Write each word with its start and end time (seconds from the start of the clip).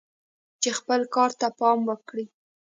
چې 0.61 0.69
خپل 0.79 1.01
کار 1.15 1.31
ته 1.39 1.47
دوام 1.57 1.79
ورکړي." 1.89 2.25